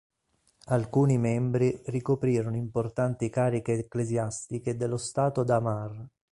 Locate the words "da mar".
5.43-6.07